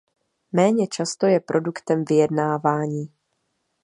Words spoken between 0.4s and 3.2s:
Méně často je produktem vyjednávání.